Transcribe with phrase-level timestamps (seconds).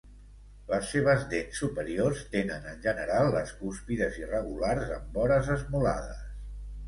[0.69, 6.25] Les seves dents superiors tenen en general les cúspides irregulars amb vores esmolades.